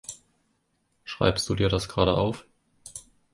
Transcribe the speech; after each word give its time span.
Schreibst 1.03 1.47
du 1.47 1.53
dir 1.53 1.69
das 1.69 1.87
gerade 1.87 2.15
auf? 2.17 2.43